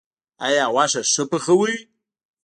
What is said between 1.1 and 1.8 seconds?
ښه پخوئ؟